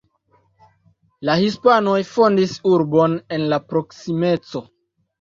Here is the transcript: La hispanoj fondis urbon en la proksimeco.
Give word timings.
La 1.29 1.35
hispanoj 1.41 1.99
fondis 2.15 2.57
urbon 2.73 3.17
en 3.39 3.49
la 3.55 3.63
proksimeco. 3.71 4.69